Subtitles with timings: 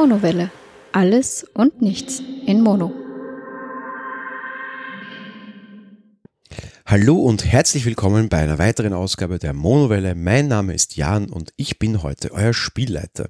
[0.00, 0.52] Monowelle.
[0.92, 2.92] Alles und nichts in Mono.
[6.86, 10.14] Hallo und herzlich willkommen bei einer weiteren Ausgabe der Monowelle.
[10.14, 13.28] Mein Name ist Jan und ich bin heute euer Spielleiter.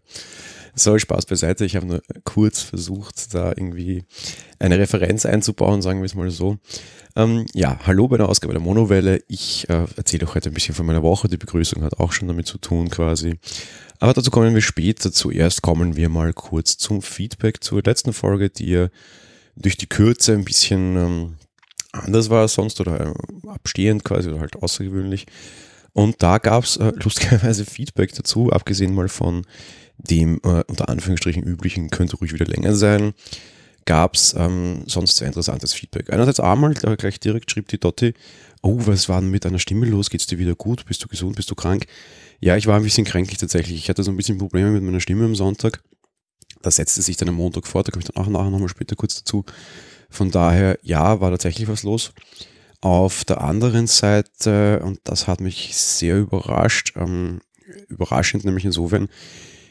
[0.75, 1.65] So, Spaß beiseite.
[1.65, 4.05] Ich habe nur kurz versucht, da irgendwie
[4.59, 6.59] eine Referenz einzubauen, sagen wir es mal so.
[7.17, 9.23] Ähm, ja, hallo bei der Ausgabe der Monowelle.
[9.27, 11.29] Ich äh, erzähle euch heute ein bisschen von meiner Woche.
[11.29, 13.39] Die Begrüßung hat auch schon damit zu tun quasi.
[13.99, 15.13] Aber dazu kommen wir später.
[15.13, 18.89] Zuerst kommen wir mal kurz zum Feedback zur letzten Folge, die ja
[19.57, 21.35] durch die Kürze ein bisschen ähm,
[21.93, 25.27] anders war als sonst oder äh, abstehend quasi oder halt außergewöhnlich.
[25.93, 29.45] Und da gab es äh, lustigerweise Feedback dazu, abgesehen mal von
[29.97, 33.15] dem äh, unter Anführungsstrichen üblichen, könnte ruhig wieder länger sein,
[33.89, 36.13] gab es ähm, sonst sehr interessantes Feedback.
[36.13, 38.13] Einerseits einmal äh, gleich direkt schrieb die Dotti,
[38.61, 40.11] oh, was war denn mit deiner Stimme los?
[40.11, 40.85] Geht's dir wieder gut?
[40.85, 41.37] Bist du gesund?
[41.37, 41.87] Bist du krank?
[42.39, 43.79] Ja, ich war ein bisschen kränklich tatsächlich.
[43.79, 45.83] Ich hatte so ein bisschen Probleme mit meiner Stimme am Sonntag.
[46.61, 48.95] Da setzte sich dann am Montag fort, da komme ich dann auch nachher nochmal später
[48.95, 49.47] kurz dazu.
[50.11, 52.13] Von daher, ja, war tatsächlich was los.
[52.83, 57.41] Auf der anderen Seite, und das hat mich sehr überrascht, ähm,
[57.89, 59.09] überraschend nämlich insofern,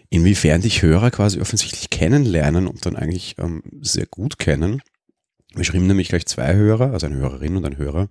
[0.10, 4.82] inwiefern dich Hörer quasi offensichtlich kennenlernen und dann eigentlich ähm, sehr gut kennen.
[5.54, 8.08] Wir schrieben nämlich gleich zwei Hörer, also eine Hörerin und ein Hörer,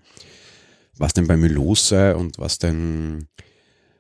[0.98, 3.28] was denn bei mir los sei und was denn,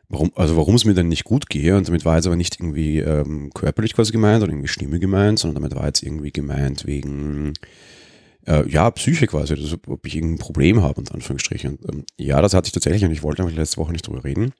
[0.08, 1.76] warum, also warum es mir denn nicht gut gehe.
[1.76, 5.38] Und damit war jetzt aber nicht irgendwie ähm, körperlich quasi gemeint oder irgendwie Stimme gemeint,
[5.38, 7.54] sondern damit war jetzt irgendwie gemeint wegen,
[8.46, 11.76] äh, ja, Psyche quasi, also ob ich irgendein Problem habe, unter Anführungsstrichen.
[11.76, 14.24] Und, ähm, ja, das hatte ich tatsächlich und ich wollte einfach letzte Woche nicht drüber
[14.24, 14.52] reden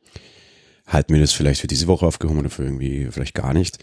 [0.87, 3.79] halt mir das vielleicht für diese Woche aufgehoben oder für irgendwie vielleicht gar nicht.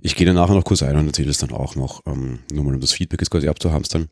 [0.00, 2.64] Ich gehe dann nachher noch kurz ein und erzähle es dann auch noch, ähm, nur
[2.64, 4.08] mal um das Feedback jetzt quasi abzuhamstern.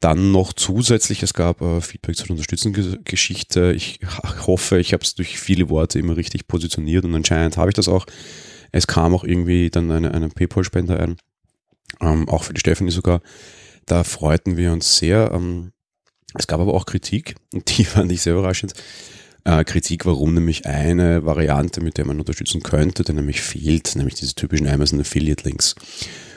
[0.00, 3.72] Dann noch zusätzlich, es gab äh, Feedback zur Unterstützungsgeschichte.
[3.72, 4.00] Ich
[4.46, 7.88] hoffe, ich habe es durch viele Worte immer richtig positioniert und anscheinend habe ich das
[7.88, 8.04] auch.
[8.70, 11.16] Es kam auch irgendwie dann eine, eine PayPal-Spender ein,
[12.02, 13.22] ähm, auch für die Stephanie sogar.
[13.86, 15.30] Da freuten wir uns sehr.
[15.32, 15.72] Ähm,
[16.34, 18.74] es gab aber auch Kritik und die fand ich sehr überraschend
[19.44, 24.14] äh, Kritik, warum nämlich eine Variante, mit der man unterstützen könnte, der nämlich fehlt, nämlich
[24.14, 25.74] diese typischen Amazon Affiliate Links.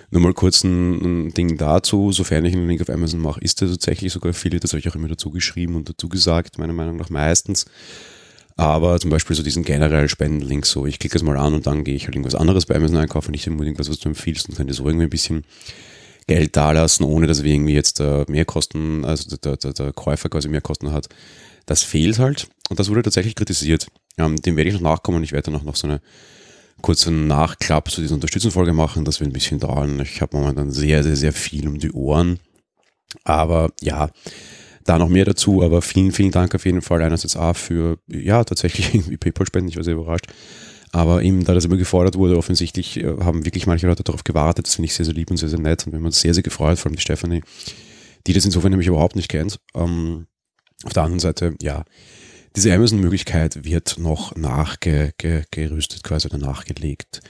[0.09, 3.67] Nur mal kurz ein, Ding dazu, sofern ich einen Link auf Amazon mache, ist der
[3.67, 6.95] tatsächlich sogar Affiliate, das habe ich auch immer dazu geschrieben und dazu gesagt, meiner Meinung
[6.95, 7.65] nach meistens.
[8.55, 11.83] Aber zum Beispiel so diesen generell Spendenlink, so ich klicke es mal an und dann
[11.83, 14.55] gehe ich halt irgendwas anderes bei Amazon einkaufen, nicht unbedingt was, was du empfiehlst und
[14.55, 15.43] kann dir so irgendwie ein bisschen
[16.25, 20.29] Geld dalassen, ohne dass wir irgendwie jetzt äh, mehr Kosten, also der, der, der Käufer
[20.29, 21.07] quasi mehr Kosten hat.
[21.67, 23.87] Das fehlt halt und das wurde tatsächlich kritisiert.
[24.17, 25.23] Ähm, dem werde ich noch nachkommen.
[25.23, 26.01] Ich werde dann auch noch so eine
[26.81, 29.05] kurze Nachklapp zu dieser Unterstützungsfolge machen.
[29.05, 29.99] Das wird ein bisschen dauern.
[29.99, 32.39] Ich habe momentan sehr, sehr, sehr viel um die Ohren.
[33.23, 34.09] Aber ja,
[34.85, 35.61] da noch mehr dazu.
[35.61, 39.69] Aber vielen, vielen Dank auf jeden Fall einerseits auch für, ja, tatsächlich irgendwie PayPal-Spenden.
[39.69, 40.27] Ich war sehr überrascht.
[40.91, 44.67] Aber eben, da das immer gefordert wurde, offensichtlich äh, haben wirklich manche Leute darauf gewartet.
[44.67, 45.85] Das finde ich sehr, sehr lieb und sehr, sehr nett.
[45.85, 47.41] Und wir haben uns sehr, sehr gefreut, vor allem die Stefanie,
[48.25, 49.59] die das insofern nämlich überhaupt nicht kennt.
[49.75, 50.27] Ähm,
[50.83, 51.83] auf der anderen Seite, ja,
[52.55, 57.21] diese Amazon-Möglichkeit wird noch nachgerüstet quasi oder nachgelegt.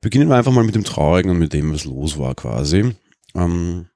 [0.00, 2.94] Beginnen wir einfach mal mit dem Traurigen und mit dem, was los war quasi.
[3.34, 3.86] Ähm,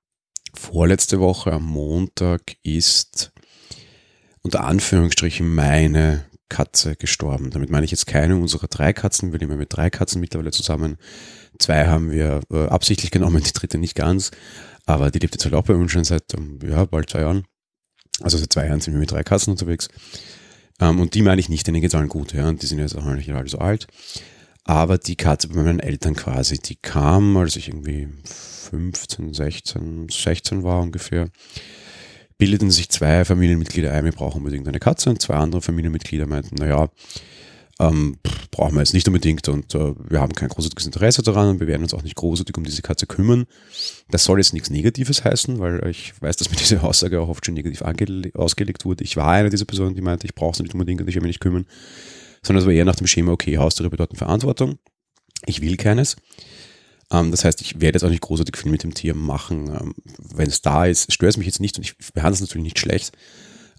[0.55, 3.33] vorletzte Woche am Montag ist
[4.43, 7.51] unter Anführungsstrichen meine Katze gestorben.
[7.51, 9.33] Damit meine ich jetzt keine unserer drei Katzen.
[9.33, 10.99] Wir leben mit drei Katzen mittlerweile zusammen.
[11.59, 14.31] Zwei haben wir äh, absichtlich genommen, die dritte nicht ganz.
[14.87, 17.45] Aber die lebt jetzt halt auch bei uns schon seit ähm, ja, bald zwei Jahren.
[18.21, 19.89] Also seit zwei Jahren sind wir mit drei Katzen unterwegs.
[20.81, 22.51] Ähm, und die meine ich nicht, denen geht es allen gut, ja.
[22.53, 23.87] Die sind jetzt auch nicht alle so alt.
[24.65, 30.63] Aber die Katze bei meinen Eltern quasi, die kam, als ich irgendwie 15, 16, 16
[30.63, 31.29] war ungefähr,
[32.39, 36.55] bildeten sich zwei Familienmitglieder ein, wir brauchen unbedingt eine Katze und zwei andere Familienmitglieder meinten,
[36.57, 36.89] naja,
[37.81, 38.19] ähm,
[38.51, 41.67] brauchen wir jetzt nicht unbedingt und äh, wir haben kein großartiges Interesse daran und wir
[41.67, 43.47] werden uns auch nicht großartig um diese Katze kümmern.
[44.11, 47.45] Das soll jetzt nichts Negatives heißen, weil ich weiß, dass mir diese Aussage auch oft
[47.45, 47.83] schon negativ
[48.35, 49.03] ausgelegt wurde.
[49.03, 51.23] Ich war eine dieser Personen, die meinte, ich brauche es nicht unbedingt und ich will
[51.23, 51.65] mich nicht kümmern,
[52.43, 54.79] sondern es war eher nach dem Schema, okay, Haustiere bedeuten Verantwortung.
[55.47, 56.17] Ich will keines.
[57.11, 59.69] Ähm, das heißt, ich werde jetzt auch nicht großartig viel mit dem Tier machen.
[59.69, 59.95] Ähm,
[60.35, 62.79] wenn es da ist, stört es mich jetzt nicht und ich behandle es natürlich nicht
[62.79, 63.13] schlecht.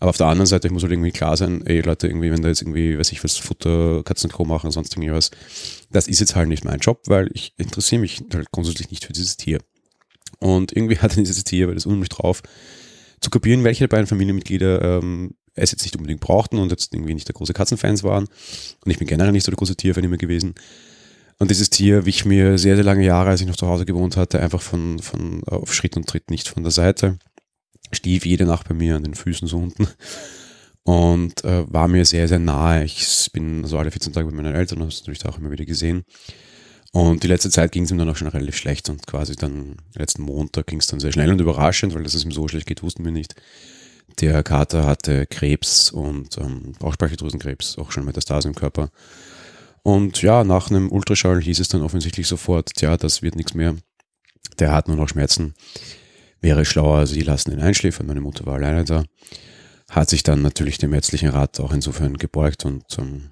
[0.01, 2.48] Aber auf der anderen Seite muss halt irgendwie klar sein, ey Leute, irgendwie, wenn da
[2.48, 5.30] jetzt irgendwie, weiß ich was, Futter, Katzenklo machen, sonst irgendwie was,
[5.92, 9.13] das ist jetzt halt nicht mein Job, weil ich interessiere mich halt grundsätzlich nicht für
[9.13, 9.59] dieses Tier.
[10.39, 12.42] Und irgendwie hatte dieses Tier, weil das unheimlich drauf,
[13.21, 17.13] zu kapieren, welche der beiden Familienmitglieder ähm, es jetzt nicht unbedingt brauchten und jetzt irgendwie
[17.13, 18.25] nicht der große Katzenfans waren.
[18.83, 20.56] Und ich bin generell nicht so der große Tierfan immer gewesen.
[21.38, 24.18] Und dieses Tier wich mir sehr, sehr lange Jahre, als ich noch zu Hause gewohnt
[24.18, 27.19] hatte, einfach von, von auf Schritt und Tritt nicht von der Seite
[27.92, 29.88] stief jede Nacht bei mir an den Füßen so unten
[30.84, 32.84] und äh, war mir sehr, sehr nahe.
[32.84, 35.66] Ich bin so alle 14 Tage bei meinen Eltern, habe es natürlich auch immer wieder
[35.66, 36.04] gesehen.
[36.94, 39.78] Und die letzte Zeit ging es ihm dann auch schon relativ schlecht und quasi dann
[39.96, 42.68] letzten Montag ging es dann sehr schnell und überraschend, weil dass es ihm so schlecht
[42.68, 43.36] geht, wussten wir nicht.
[44.20, 48.90] Der Kater hatte Krebs und ähm, Bauchspeicheldrüsenkrebs, auch schon Metastase im Körper.
[49.84, 53.76] Und ja, nach einem Ultraschall hieß es dann offensichtlich sofort, tja, das wird nichts mehr.
[54.60, 55.54] Der hat nur noch Schmerzen.
[56.42, 58.08] Wäre schlauer, sie lassen ihn einschläfern.
[58.08, 59.04] Meine Mutter war alleine da.
[59.90, 63.30] Hat sich dann natürlich dem ärztlichen Rat auch insofern gebeugt und ähm,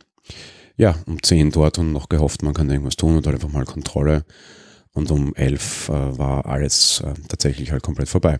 [0.78, 3.66] ja, um 10 dort und noch gehofft, man kann irgendwas tun und halt einfach mal
[3.66, 4.24] Kontrolle.
[4.94, 8.40] Und um 11 äh, war alles äh, tatsächlich halt komplett vorbei.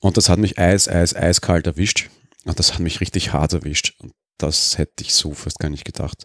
[0.00, 2.08] Und das hat mich eis, eis, eiskalt erwischt.
[2.44, 3.94] Und das hat mich richtig hart erwischt.
[3.98, 6.24] Und das hätte ich so fast gar nicht gedacht.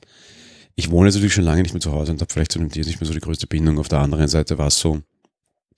[0.75, 2.85] Ich wohne natürlich schon lange nicht mehr zu Hause und habe vielleicht zu dem Tier
[2.85, 3.79] nicht mehr so die größte Bindung.
[3.79, 5.01] Auf der anderen Seite war es so,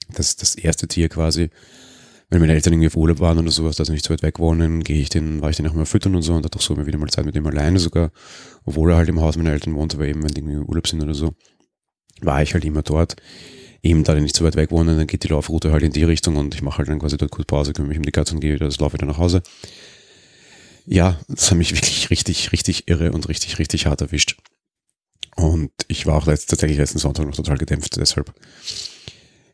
[0.10, 1.50] dass das erste Tier quasi,
[2.30, 4.40] wenn meine Eltern irgendwie auf Urlaub waren oder sowas, dass sie nicht so weit weg
[4.40, 6.62] wohnen, gehe ich den, war ich den auch mal füttern und so und hatte auch
[6.62, 8.12] so immer wieder mal Zeit mit dem alleine sogar,
[8.66, 10.88] obwohl er halt im Haus meiner Eltern wohnt, aber eben, wenn die irgendwie im Urlaub
[10.88, 11.34] sind oder so,
[12.22, 13.16] war ich halt immer dort.
[13.82, 16.06] Eben da die nicht so weit weg wohnen, dann geht die Laufroute halt in die
[16.06, 18.34] Richtung und ich mache halt dann quasi dort kurz Pause, kümmere mich um die Katze
[18.34, 19.44] und gehe wieder, das laufe wieder nach Hause.
[20.86, 24.38] Ja, das hat mich wirklich richtig, richtig irre und richtig, richtig hart erwischt.
[25.36, 28.34] Und ich war auch letzt, tatsächlich letzten Sonntag noch total gedämpft, deshalb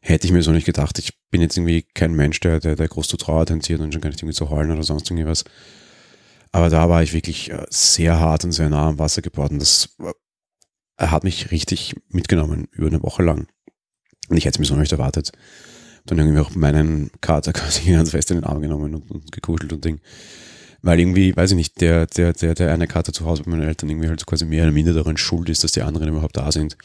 [0.01, 0.97] hätte ich mir so nicht gedacht.
[0.99, 4.01] Ich bin jetzt irgendwie kein Mensch, der, der, der groß zu Trauer tendiert und schon
[4.01, 5.43] gar nicht irgendwie zu heulen oder sonst irgendwas.
[6.51, 9.59] Aber da war ich wirklich äh, sehr hart und sehr nah am Wasser geworden.
[9.59, 13.47] Das äh, hat mich richtig mitgenommen, über eine Woche lang.
[14.29, 15.31] Und ich hätte es mir so nicht erwartet.
[16.05, 19.73] Dann irgendwie auch meinen Kater quasi ganz fest in den Arm genommen und, und gekuschelt
[19.73, 19.99] und Ding.
[20.81, 23.67] Weil irgendwie, weiß ich nicht, der, der, der, der eine Kater zu Hause bei meinen
[23.67, 26.51] Eltern irgendwie halt quasi mehr oder minder daran schuld ist, dass die anderen überhaupt da
[26.51, 26.77] sind.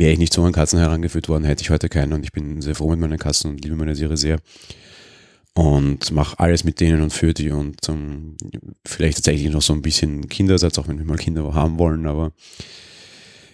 [0.00, 2.62] Wäre ich nicht so an Katzen herangeführt worden, hätte ich heute keinen und ich bin
[2.62, 4.38] sehr froh mit meinen Katzen und liebe meine Tiere sehr.
[5.52, 8.34] Und mache alles mit denen und für die und um,
[8.86, 12.32] vielleicht tatsächlich noch so ein bisschen Kindersatz, auch wenn wir mal Kinder haben wollen, aber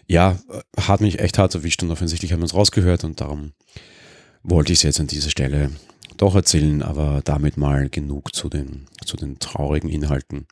[0.07, 0.39] ja,
[0.79, 3.51] hat mich echt hart erwischt und offensichtlich haben wir uns rausgehört und darum
[4.45, 5.73] wollte ich es jetzt an dieser Stelle
[6.17, 10.47] doch erzählen, aber damit mal genug zu den, zu den traurigen Inhalten.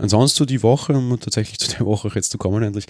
[0.00, 2.86] Ansonsten die Woche, um tatsächlich zu der Woche jetzt zu kommen endlich,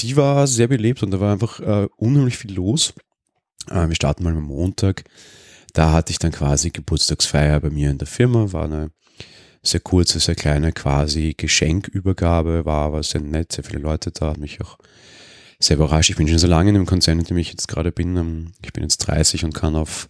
[0.00, 2.94] die war sehr belebt und da war einfach äh, unheimlich viel los.
[3.68, 5.04] Äh, wir starten mal am Montag.
[5.72, 8.90] Da hatte ich dann quasi Geburtstagsfeier bei mir in der Firma, war eine
[9.62, 14.38] sehr kurze, sehr kleine quasi Geschenkübergabe, war aber sehr nett, sehr viele Leute da, hat
[14.38, 14.78] mich auch
[15.58, 16.10] sehr überrascht.
[16.10, 18.16] Ich bin schon so lange in dem Konzern, in dem ich jetzt gerade bin.
[18.16, 20.08] Ähm, ich bin jetzt 30 und kann auf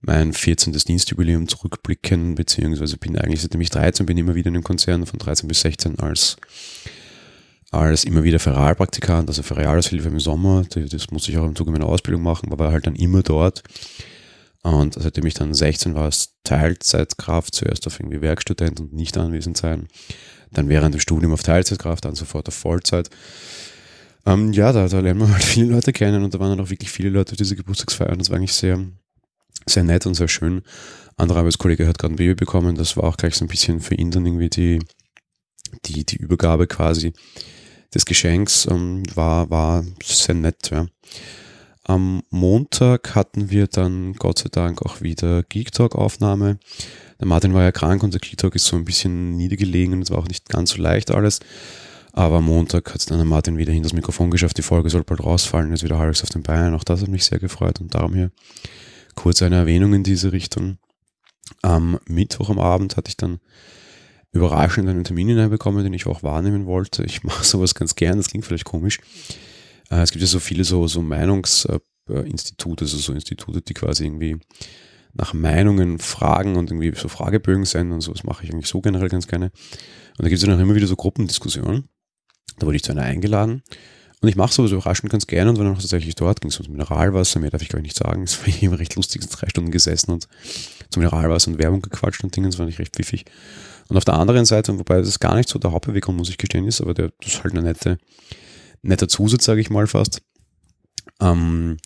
[0.00, 0.72] mein 14.
[0.72, 5.18] Dienstjubiläum zurückblicken, beziehungsweise bin eigentlich, seitdem ich 13 bin, immer wieder in dem Konzern von
[5.18, 6.36] 13 bis 16 als,
[7.80, 10.64] als immer wieder Ferialpraktikant, also Ferialaushilfe im Sommer.
[10.68, 13.62] Das muss ich auch im Zuge meiner Ausbildung machen, aber war halt dann immer dort.
[14.62, 19.56] Und seitdem ich dann 16 war, als Teilzeitkraft, zuerst auf irgendwie Werkstudent und nicht anwesend
[19.56, 19.86] sein,
[20.50, 23.08] dann während dem Studium auf Teilzeitkraft, dann sofort auf Vollzeit.
[24.26, 26.70] Ähm, ja, da, da lernen wir halt viele Leute kennen und da waren dann auch
[26.70, 28.84] wirklich viele Leute auf diese Geburtstagsfeier das war eigentlich sehr,
[29.66, 30.62] sehr nett und sehr schön.
[31.16, 33.94] Anderer Arbeitskollege hat gerade ein Baby bekommen, das war auch gleich so ein bisschen für
[33.94, 34.80] ihn dann irgendwie die,
[35.84, 37.12] die, die Übergabe quasi
[37.94, 40.86] des Geschenks, ähm, war, war sehr nett, ja.
[41.84, 46.58] Am Montag hatten wir dann Gott sei Dank auch wieder Geek Talk Aufnahme.
[47.20, 50.02] Der Martin war ja krank und der Geek Talk ist so ein bisschen niedergelegen und
[50.02, 51.38] es war auch nicht ganz so leicht alles.
[52.12, 54.58] Aber am Montag hat es dann der Martin wieder hin das Mikrofon geschafft.
[54.58, 56.74] Die Folge soll bald rausfallen, ist wieder halbwegs auf den Beinen.
[56.74, 58.32] Auch das hat mich sehr gefreut und darum hier
[59.14, 60.78] kurz eine Erwähnung in diese Richtung.
[61.62, 63.38] Am Mittwoch am Abend hatte ich dann
[64.36, 67.04] überraschend einen Termin hineinbekommen, den ich auch wahrnehmen wollte.
[67.04, 68.98] Ich mache sowas ganz gern, das klingt vielleicht komisch.
[69.90, 74.38] Äh, es gibt ja so viele so, so Meinungsinstitute, also so Institute, die quasi irgendwie
[75.14, 78.12] nach Meinungen fragen und irgendwie so Fragebögen senden und so.
[78.12, 79.46] Das mache ich eigentlich so generell ganz gerne.
[79.46, 81.88] Und da gibt es dann auch immer wieder so Gruppendiskussionen.
[82.58, 83.62] Da wurde ich zu einer eingeladen
[84.22, 86.58] und ich mache sowas überraschend ganz gerne und war dann auch tatsächlich dort, ging es
[86.58, 88.22] ums Mineralwasser, mehr darf ich gar nicht sagen.
[88.24, 90.26] Es war immer recht lustig, sind drei Stunden gesessen und
[90.90, 93.26] zum Mineralwasser und Werbung gequatscht und Dinge, das fand ich recht pfiffig.
[93.88, 96.66] Und auf der anderen Seite, wobei das gar nicht so der Hauptbewegung, muss ich gestehen,
[96.66, 97.98] ist, aber der, das ist halt eine nette,
[98.82, 100.22] netter Zusatz, sage ich mal fast.
[101.20, 101.78] Ähm,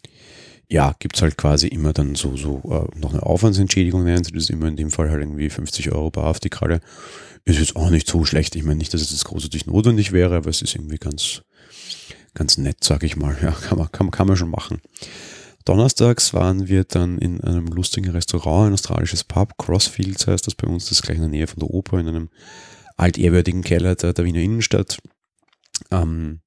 [0.69, 4.33] ja, gibt es halt quasi immer dann so, so äh, noch eine Aufwandsentschädigung, nennen sie
[4.33, 6.80] das immer in dem Fall halt irgendwie 50 Euro die Kralle.
[7.45, 8.54] Ist jetzt auch nicht so schlecht.
[8.54, 11.42] Ich meine nicht, dass es jetzt großartig notwendig wäre, aber es ist irgendwie ganz,
[12.35, 13.37] ganz nett, sag ich mal.
[13.42, 14.80] Ja, kann man, kann, kann man schon machen.
[15.64, 20.67] Donnerstags waren wir dann in einem lustigen Restaurant, ein australisches Pub, Crossfields heißt das bei
[20.67, 22.31] uns, das ist gleich in der Nähe von der Oper, in einem
[22.97, 24.99] altehrwürdigen Keller der, der Wiener Innenstadt.
[25.90, 26.40] Ähm,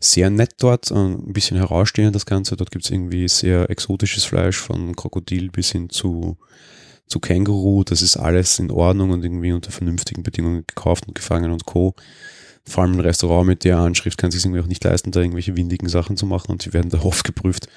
[0.00, 2.56] sehr nett dort, äh, ein bisschen herausstehend das Ganze.
[2.56, 6.36] Dort gibt es irgendwie sehr exotisches Fleisch von Krokodil bis hin zu,
[7.06, 7.84] zu Känguru.
[7.84, 11.94] Das ist alles in Ordnung und irgendwie unter vernünftigen Bedingungen gekauft und gefangen und Co.
[12.66, 15.56] Vor allem ein Restaurant mit der Anschrift kann sich irgendwie auch nicht leisten, da irgendwelche
[15.56, 17.68] windigen Sachen zu machen und sie werden da oft geprüft.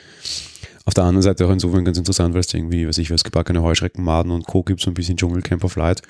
[0.88, 3.62] Auf der anderen Seite auch insofern ganz interessant, weil es irgendwie, weiß ich was, gebackene
[3.62, 4.64] Heuschrecken, Maden und Co.
[4.64, 6.02] gibt, so ein bisschen Dschungelcamp of Light.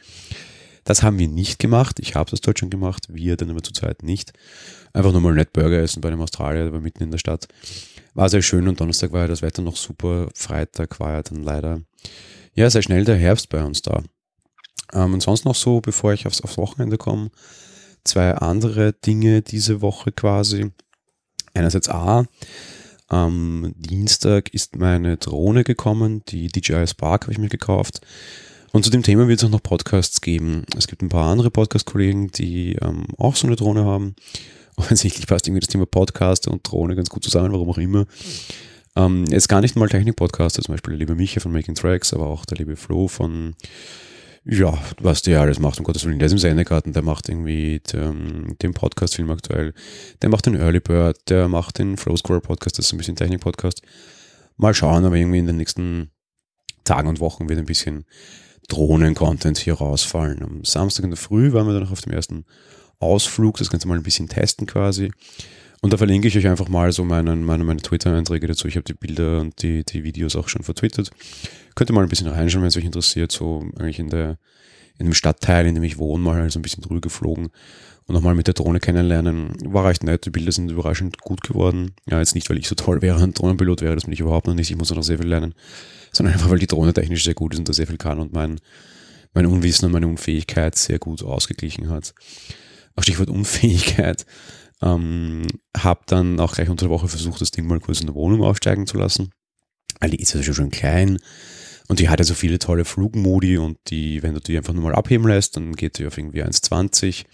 [0.84, 2.00] Das haben wir nicht gemacht.
[2.00, 4.34] Ich habe das dort schon gemacht, wir dann aber zurzeit nicht.
[4.94, 7.48] Einfach nur mal nett Burger essen bei einem Australier, der war mitten in der Stadt.
[8.14, 10.30] War sehr schön und Donnerstag war ja das Wetter noch super.
[10.36, 11.82] Freitag war ja dann leider,
[12.54, 14.04] ja, sehr schnell der Herbst bei uns da.
[14.94, 17.32] Ähm, und sonst noch so, bevor ich aufs, aufs Wochenende komme,
[18.04, 20.70] zwei andere Dinge diese Woche quasi.
[21.56, 22.26] Einerseits A,
[23.08, 28.02] am Dienstag ist meine Drohne gekommen, die DJI Spark habe ich mir gekauft.
[28.74, 30.66] Und zu dem Thema wird es auch noch Podcasts geben.
[30.78, 34.16] Es gibt ein paar andere Podcast-Kollegen, die ähm, auch so eine Drohne haben.
[34.76, 38.06] Offensichtlich passt irgendwie das Thema Podcast und Drohne ganz gut zusammen, warum auch immer.
[38.96, 42.28] Ähm, jetzt gar nicht mal Technik-Podcaster, zum Beispiel der liebe Micha von Making Tracks, aber
[42.28, 43.56] auch der liebe Flo von,
[44.50, 47.82] ja, was der alles macht, um Gottes Willen, der ist im Sendegarten, der macht irgendwie
[47.92, 49.74] den, den Podcast-Film aktuell,
[50.22, 53.18] der macht den Early Bird, der macht den Flow Square Podcast, das ist ein bisschen
[53.18, 53.82] Technik-Podcast.
[54.56, 56.12] Mal schauen, aber irgendwie in den nächsten
[56.86, 58.06] Tagen und Wochen wird ein bisschen
[58.70, 60.42] Drohnen-Content hier rausfallen.
[60.42, 62.46] Am Samstag in der Früh waren wir dann noch auf dem ersten
[63.00, 65.12] Ausflug, das Ganze mal ein bisschen testen quasi.
[65.82, 68.68] Und da verlinke ich euch einfach mal so meinen, meine, meine Twitter-Einträge dazu.
[68.68, 71.12] Ich habe die Bilder und die, die Videos auch schon vertwittert.
[71.76, 73.32] Könnt ihr mal ein bisschen reinschauen, wenn es euch interessiert.
[73.32, 74.40] So eigentlich in der,
[74.98, 77.50] in dem Stadtteil, in dem ich wohne, mal so ein bisschen drüber geflogen
[78.08, 79.54] und nochmal mit der Drohne kennenlernen.
[79.66, 80.26] War recht nett.
[80.26, 81.92] Die Bilder sind überraschend gut geworden.
[82.10, 84.48] Ja, jetzt nicht, weil ich so toll wäre, ein Drohnenpilot wäre, das bin ich überhaupt
[84.48, 84.72] noch nicht.
[84.72, 85.54] Ich muss noch sehr viel lernen
[86.18, 88.34] sondern einfach, weil die Drohne technisch sehr gut ist und da sehr viel kann und
[88.34, 88.60] mein,
[89.34, 92.14] mein Unwissen und meine Unfähigkeit sehr gut ausgeglichen hat.
[92.96, 94.26] Auch Stichwort Unfähigkeit.
[94.82, 98.16] Ähm, habe dann auch gleich unter der Woche versucht, das Ding mal kurz in der
[98.16, 99.32] Wohnung aufsteigen zu lassen.
[100.00, 101.18] Weil die ist ja schon klein
[101.88, 104.84] und die hat ja so viele tolle Flugmodi und die, wenn du die einfach nur
[104.84, 107.26] mal abheben lässt, dann geht die auf irgendwie 1,20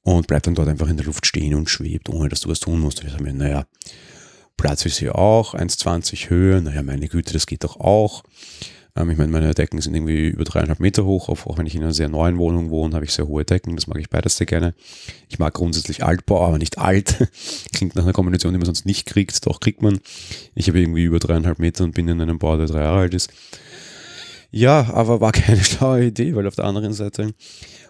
[0.00, 2.60] und bleibt dann dort einfach in der Luft stehen und schwebt, ohne dass du was
[2.60, 3.00] tun musst.
[3.00, 3.66] Und ich sage mir, naja,
[4.56, 8.24] Platz ist hier auch, 1,20 Höhe, naja, meine Güte, das geht doch auch.
[8.96, 11.82] Ähm, ich meine, meine Decken sind irgendwie über dreieinhalb Meter hoch, auch wenn ich in
[11.82, 14.46] einer sehr neuen Wohnung wohne, habe ich sehr hohe Decken, das mag ich beides sehr
[14.46, 14.74] gerne.
[15.28, 17.28] Ich mag grundsätzlich Altbau, aber nicht alt.
[17.74, 20.00] Klingt nach einer Kombination, die man sonst nicht kriegt, doch kriegt man.
[20.54, 23.14] Ich habe irgendwie über dreieinhalb Meter und bin in einem Bau, der drei Jahre alt
[23.14, 23.30] ist.
[24.50, 27.34] Ja, aber war keine schlaue Idee, weil auf der anderen Seite,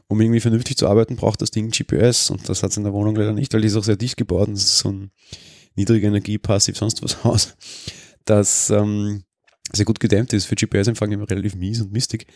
[0.09, 2.93] um irgendwie vernünftig zu arbeiten, braucht das Ding GPS und das hat es in der
[2.93, 5.11] Wohnung leider nicht, weil die ist auch sehr dicht gebaut und das ist so ein
[5.77, 7.55] niedrige Energie, passiv, sonst was aus,
[8.25, 9.23] das ähm,
[9.73, 10.47] sehr gut gedämmt ist.
[10.47, 12.27] Für GPS-Empfang immer relativ mies und mistig.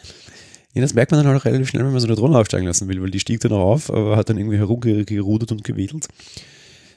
[0.75, 2.89] Ja, das merkt man dann auch relativ schnell, wenn man so eine Drohne aufsteigen lassen
[2.89, 6.07] will, weil die stieg dann auch auf, aber hat dann irgendwie herumgerudert und gewedelt.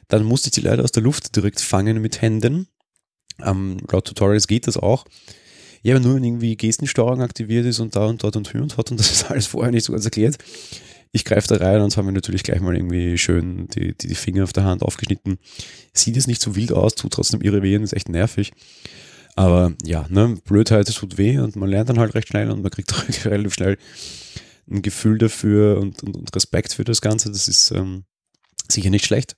[0.09, 2.67] Dann musste ich sie leider aus der Luft direkt fangen mit Händen.
[3.41, 5.05] Ähm, laut Tutorials geht das auch.
[5.81, 8.77] Ja, aber nur wenn irgendwie Gestensteuerung aktiviert ist und da und dort und hier und
[8.77, 10.37] hat und das ist alles vorher nicht so ganz erklärt,
[11.11, 14.15] ich greife da rein und habe mir natürlich gleich mal irgendwie schön die, die, die,
[14.15, 15.37] Finger auf der Hand aufgeschnitten.
[15.93, 18.51] Sieht jetzt nicht so wild aus, tut trotzdem ihre Wehen, ist echt nervig.
[19.35, 22.61] Aber ja, ne, Blödheit, es tut weh und man lernt dann halt recht schnell und
[22.61, 23.77] man kriegt auch relativ schnell
[24.69, 27.29] ein Gefühl dafür und, und, und Respekt für das Ganze.
[27.31, 28.05] Das ist ähm,
[28.69, 29.35] sicher nicht schlecht,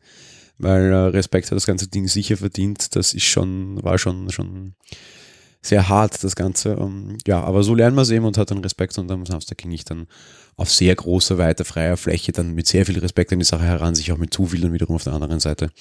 [0.57, 2.95] weil äh, Respekt hat das ganze Ding sicher verdient.
[2.95, 4.75] Das ist schon, war schon, schon
[5.61, 6.77] sehr hart, das Ganze.
[6.79, 9.57] Ähm, ja, aber so lernen wir es eben und hat dann Respekt und am Samstag
[9.57, 10.07] ging ich dann
[10.57, 13.95] auf sehr großer, weiter, freier Fläche dann mit sehr viel Respekt an die Sache heran,
[13.95, 15.71] sich auch mit zu viel dann wiederum auf der anderen Seite.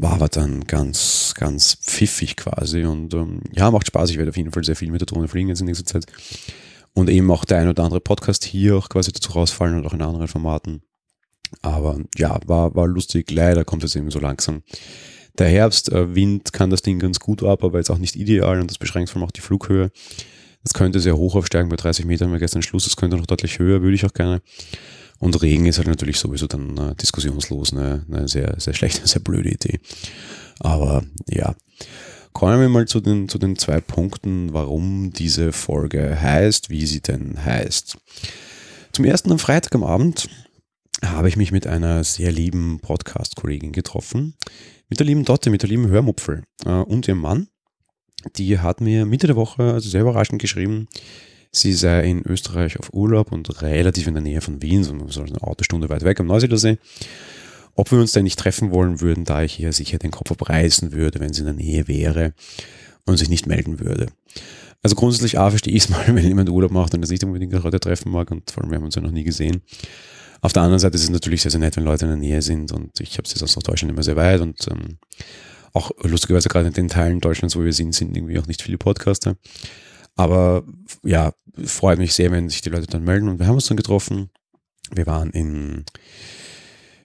[0.00, 4.08] War aber dann ganz, ganz pfiffig quasi und ähm, ja, macht Spaß.
[4.08, 6.06] Ich werde auf jeden Fall sehr viel mit der Drohne fliegen jetzt in nächster Zeit.
[6.94, 9.92] Und eben auch der ein oder andere Podcast hier auch quasi dazu rausfallen und auch
[9.92, 10.80] in anderen Formaten.
[11.60, 13.30] Aber ja, war, war lustig.
[13.30, 14.62] Leider kommt es eben so langsam.
[15.38, 18.58] Der Herbst, äh, Wind kann das Ding ganz gut ab, aber jetzt auch nicht ideal
[18.58, 19.90] und das beschränkt vor allem auch die Flughöhe.
[20.62, 23.58] Das könnte sehr hoch aufsteigen, bei 30 Metern war gestern Schluss, es könnte noch deutlich
[23.58, 24.40] höher, würde ich auch gerne.
[25.20, 29.20] Und Regen ist halt natürlich sowieso dann äh, diskussionslos eine, eine sehr, sehr schlechte, sehr
[29.20, 29.78] blöde Idee.
[30.58, 31.54] Aber ja.
[32.32, 37.00] Kommen wir mal zu den, zu den zwei Punkten, warum diese Folge heißt, wie sie
[37.00, 37.96] denn heißt.
[38.92, 40.28] Zum ersten am Freitag am Abend
[41.04, 44.34] habe ich mich mit einer sehr lieben Podcast-Kollegin getroffen,
[44.88, 47.48] mit der lieben Dotte, mit der lieben Hörmupfel äh, und ihrem Mann
[48.36, 50.88] die hat mir Mitte der Woche also sehr überraschend geschrieben,
[51.52, 55.42] sie sei in Österreich auf Urlaub und relativ in der Nähe von Wien, so eine
[55.42, 56.78] Autostunde weit weg am Neusiedlersee.
[57.74, 60.92] Ob wir uns denn nicht treffen wollen würden, da ich ihr sicher den Kopf abreißen
[60.92, 62.34] würde, wenn sie in der Nähe wäre
[63.06, 64.06] und sich nicht melden würde.
[64.82, 67.52] Also grundsätzlich A, verstehe ich es mal, wenn jemand Urlaub macht und das nicht unbedingt
[67.62, 69.62] heute treffen mag und vor allem, wir haben uns ja noch nie gesehen.
[70.42, 72.42] Auf der anderen Seite ist es natürlich sehr, sehr nett, wenn Leute in der Nähe
[72.42, 74.98] sind und ich habe es jetzt aus Deutschland immer sehr weit und ähm,
[75.72, 78.78] auch lustigerweise gerade in den Teilen Deutschlands, wo wir sind, sind irgendwie auch nicht viele
[78.78, 79.36] Podcaster.
[80.20, 80.64] Aber
[81.02, 81.32] ja,
[81.64, 83.30] freut mich sehr, wenn sich die Leute dann melden.
[83.30, 84.28] Und wir haben uns dann getroffen.
[84.94, 85.86] Wir waren in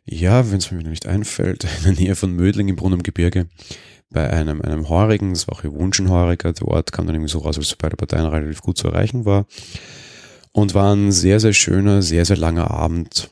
[0.04, 3.48] ja, wenn es mir nicht einfällt, in der Nähe von Mödling im Brunnengebirge
[4.10, 6.52] bei einem, einem Heurigen, das war auch ihr Wunsch, ein Heuriger.
[6.52, 9.24] Der Ort kam dann irgendwie so raus, als es beide Parteien relativ gut zu erreichen
[9.24, 9.46] war.
[10.52, 13.30] Und war ein sehr, sehr schöner, sehr, sehr langer Abend.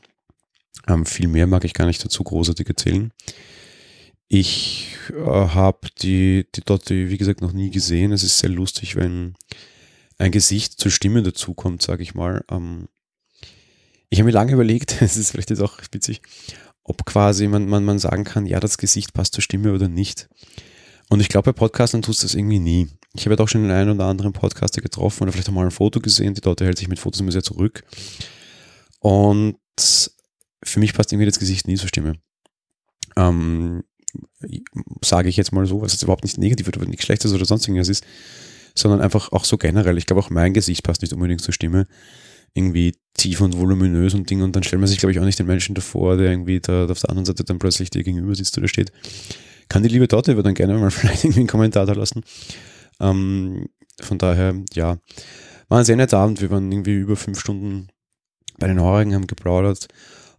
[0.88, 3.12] Ähm, viel mehr mag ich gar nicht dazu großartig erzählen.
[4.28, 8.12] Ich äh, habe die, die dort, wie gesagt, noch nie gesehen.
[8.12, 9.34] Es ist sehr lustig, wenn
[10.24, 12.44] ein Gesicht zur Stimme dazukommt, sage ich mal.
[12.50, 12.88] Ähm,
[14.08, 16.22] ich habe mir lange überlegt, es ist vielleicht jetzt auch witzig,
[16.82, 20.28] ob quasi man, man, man sagen kann, ja, das Gesicht passt zur Stimme oder nicht.
[21.10, 22.88] Und ich glaube, bei Podcastern tust du das irgendwie nie.
[23.14, 25.66] Ich habe ja doch schon den einen oder anderen Podcaster getroffen oder vielleicht auch mal
[25.66, 26.34] ein Foto gesehen.
[26.34, 27.84] Die dort hält sich mit Fotos immer sehr zurück.
[29.00, 29.58] Und
[30.64, 32.14] für mich passt irgendwie das Gesicht nie zur Stimme.
[33.16, 33.84] Ähm,
[35.04, 37.68] sage ich jetzt mal so, was jetzt überhaupt nicht negativ oder nichts Schlechtes oder sonst
[37.68, 38.04] irgendwas ist,
[38.74, 39.98] sondern einfach auch so generell.
[39.98, 41.86] Ich glaube, auch mein Gesicht passt nicht unbedingt zur Stimme.
[42.52, 44.42] Irgendwie tief und voluminös und Ding.
[44.42, 46.86] Und dann stellt man sich, glaube ich, auch nicht den Menschen davor, der irgendwie da
[46.86, 48.92] auf der anderen Seite dann plötzlich dir gegenüber sitzt oder steht.
[49.68, 52.22] Kann die liebe Dotte dann gerne mal vielleicht irgendwie einen Kommentar da lassen.
[53.00, 53.66] Ähm,
[54.00, 54.98] von daher, ja,
[55.68, 56.40] war ein sehr netter Abend.
[56.40, 57.88] Wir waren irgendwie über fünf Stunden
[58.58, 59.88] bei den Horrigen, haben geplaudert.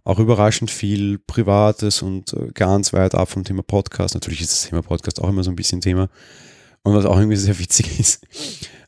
[0.04, 4.14] Auch überraschend viel Privates und äh, ganz weit ab vom Thema Podcast.
[4.14, 6.10] Natürlich ist das Thema Podcast auch immer so ein bisschen Thema.
[6.86, 8.26] Und was auch irgendwie sehr witzig ist,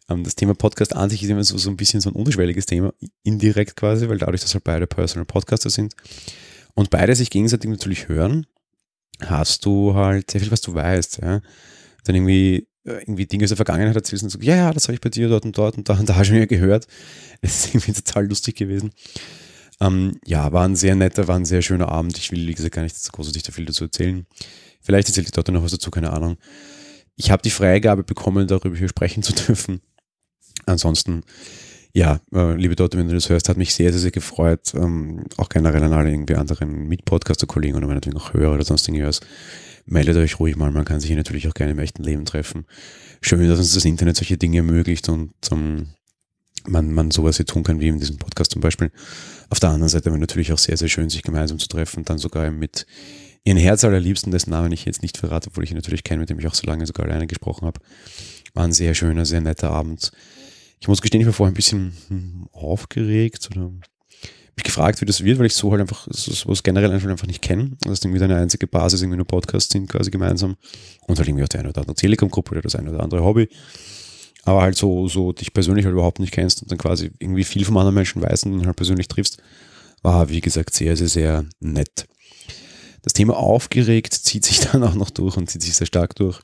[0.08, 2.68] ähm, das Thema Podcast an sich ist immer so, so ein bisschen so ein unterschwelliges
[2.68, 5.96] Thema, indirekt quasi, weil dadurch, dass halt beide Personal Podcaster sind
[6.76, 8.46] und beide sich gegenseitig natürlich hören,
[9.20, 11.22] hast du halt sehr viel, was du weißt.
[11.24, 11.42] Ja?
[12.04, 14.94] Dann irgendwie, äh, irgendwie Dinge aus der Vergangenheit erzählst und so, ja, ja, das habe
[14.94, 16.86] ich bei dir dort und dort und da und da schon wieder gehört.
[17.42, 18.92] Das ist irgendwie total lustig gewesen.
[19.82, 22.16] Ähm, ja, war ein sehr netter, war ein sehr schöner Abend.
[22.20, 24.28] Ich will, wie gesagt, gar nicht so großartig da viel dazu erzählen.
[24.82, 26.38] Vielleicht erzählt die dort noch was dazu, keine Ahnung.
[27.18, 29.82] Ich habe die Freigabe bekommen, darüber hier sprechen zu dürfen.
[30.66, 31.24] Ansonsten,
[31.94, 34.74] ja, äh, liebe Dotte, wenn du das hörst, hat mich sehr, sehr, sehr gefreut.
[34.76, 39.20] Ähm, auch generell an alle irgendwie anderen Mitpodcaster-Kollegen oder meinetwegen auch Hörer oder sonst irgendwas.
[39.86, 42.66] Meldet euch ruhig mal, man kann sich hier natürlich auch gerne im echten Leben treffen.
[43.22, 45.88] Schön, dass uns das Internet solche Dinge ermöglicht und um,
[46.68, 48.92] man, man sowas hier tun kann, wie in diesem Podcast zum Beispiel.
[49.50, 52.18] Auf der anderen Seite war natürlich auch sehr, sehr schön, sich gemeinsam zu treffen, dann
[52.18, 52.86] sogar mit
[53.48, 56.30] ihren Herz allerliebsten, dessen Namen ich jetzt nicht verrate, obwohl ich ihn natürlich kenne, mit
[56.30, 57.80] dem ich auch so lange sogar alleine gesprochen habe.
[58.54, 60.12] War ein sehr schöner, sehr netter Abend.
[60.82, 65.24] Ich muss gestehen, ich war vorher ein bisschen hm, aufgeregt oder mich gefragt, wie das
[65.24, 67.78] wird, weil ich so halt einfach sowas generell einfach, nicht kenne.
[67.82, 70.58] Das ist irgendwie eine einzige Basis, irgendwie nur Podcasts sind quasi gemeinsam.
[71.08, 73.48] Und halt irgendwie auch die eine oder andere Telekom-Gruppe oder das eine oder andere Hobby.
[74.44, 77.64] Aber halt so, so dich persönlich halt überhaupt nicht kennst und dann quasi irgendwie viel
[77.64, 79.42] von anderen Menschen weißt und dann halt persönlich triffst,
[80.02, 82.08] war wie gesagt sehr, sehr, sehr nett.
[83.08, 86.42] Das Thema aufgeregt zieht sich dann auch noch durch und zieht sich sehr stark durch.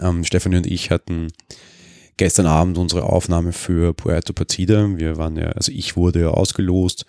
[0.00, 1.32] Ähm, Stefanie und ich hatten
[2.16, 4.86] gestern Abend unsere Aufnahme für Puerto Partida.
[4.96, 7.06] Wir waren ja, also ich wurde ja ausgelost,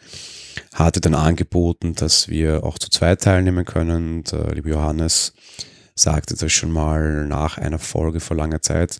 [0.73, 4.23] hatte dann angeboten, dass wir auch zu zweit teilnehmen können.
[4.23, 5.33] Der liebe Johannes
[5.93, 8.97] sagte das schon mal nach einer Folge vor langer Zeit,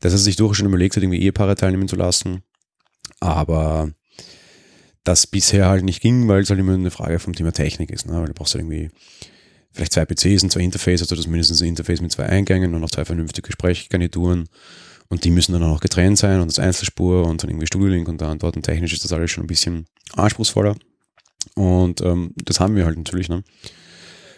[0.00, 2.42] dass er sich durchaus schon überlegt hat, irgendwie Ehepaare teilnehmen zu lassen.
[3.20, 3.92] Aber
[5.04, 8.06] das bisher halt nicht ging, weil es halt immer eine Frage vom Thema Technik ist.
[8.06, 8.14] Ne?
[8.14, 8.90] Weil du brauchst halt irgendwie
[9.72, 12.80] vielleicht zwei PCs und zwei Interfaces, also das mindestens ein Interface mit zwei Eingängen und
[12.80, 14.48] noch zwei vernünftige Sprechgarnituren.
[15.08, 18.20] Und die müssen dann auch getrennt sein und das Einzelspur und dann irgendwie Studio-Link und
[18.20, 18.56] da und dort.
[18.56, 20.76] Und technisch ist das alles schon ein bisschen anspruchsvoller.
[21.54, 23.28] Und ähm, das haben wir halt natürlich.
[23.30, 23.42] Ne?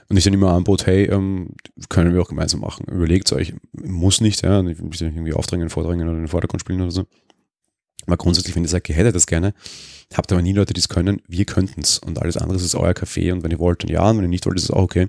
[0.08, 1.50] Und ich dann immer anbot, hey, ähm,
[1.88, 2.86] können wir auch gemeinsam machen.
[2.90, 6.80] Überlegt euch, muss nicht, ja, ich will irgendwie aufdrängen, vordrängen oder in den Vordergrund spielen
[6.80, 7.06] oder so.
[8.06, 9.54] Aber grundsätzlich, wenn ihr sagt, ihr hättet das gerne,
[10.14, 11.98] habt aber nie Leute, die es können, wir könnten es.
[11.98, 14.28] Und alles andere ist euer Café und wenn ihr wollt, dann ja, und wenn ihr
[14.28, 15.08] nicht wollt, ist es auch okay.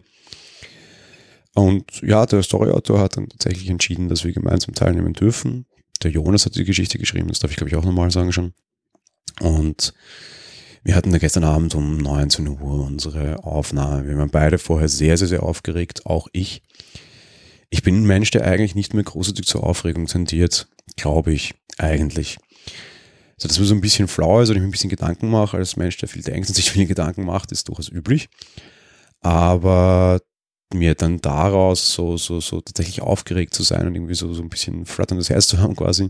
[1.53, 5.65] Und ja, der Storyautor hat dann tatsächlich entschieden, dass wir gemeinsam teilnehmen dürfen.
[6.03, 8.53] Der Jonas hat die Geschichte geschrieben, das darf ich glaube ich auch nochmal sagen schon.
[9.39, 9.93] Und
[10.83, 14.07] wir hatten da gestern Abend um 19 Uhr unsere Aufnahme.
[14.07, 16.63] Wir waren beide vorher sehr, sehr, sehr aufgeregt, auch ich.
[17.69, 22.37] Ich bin ein Mensch, der eigentlich nicht mehr großartig zur Aufregung tendiert, glaube ich, eigentlich.
[23.41, 25.57] Also, dass man so ein bisschen flau ist oder ich mir ein bisschen Gedanken mache,
[25.57, 28.29] als Mensch, der viel denkt und sich viele Gedanken macht, ist durchaus üblich.
[29.21, 30.19] Aber
[30.73, 34.49] mir dann daraus so, so, so tatsächlich aufgeregt zu sein und irgendwie so, so ein
[34.49, 36.09] bisschen flatterndes Herz zu haben quasi,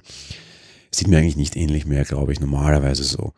[0.92, 3.34] sieht mir eigentlich nicht ähnlich mehr, glaube ich, normalerweise so.